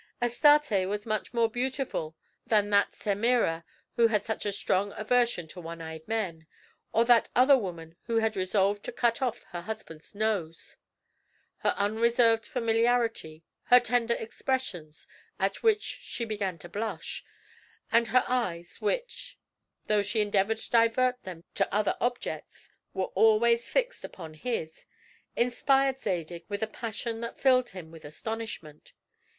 [0.19, 2.15] Astarte was much more beautiful
[2.47, 3.63] than that Semira
[3.97, 6.47] who had such a strong aversion to one eyed men,
[6.91, 10.75] or that other woman who had resolved to cut off her husband's nose.
[11.57, 15.05] Her unreserved familiarity, her tender expressions,
[15.39, 17.23] at which she began to blush;
[17.91, 19.37] and her eyes, which,
[19.85, 24.87] though she endeavored to divert them to other objects, were always fixed upon his,
[25.35, 28.93] inspired Zadig with a passion that filled him with astonishment.